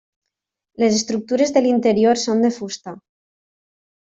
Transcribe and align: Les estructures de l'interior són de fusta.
Les 0.83 0.95
estructures 0.99 1.53
de 1.57 1.63
l'interior 1.65 2.21
són 2.23 2.43
de 2.47 2.51
fusta. 2.59 2.95